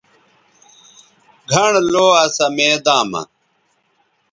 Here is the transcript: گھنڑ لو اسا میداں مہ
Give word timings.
گھنڑ 1.51 1.71
لو 1.91 2.05
اسا 2.23 2.45
میداں 2.55 3.03
مہ 3.11 3.21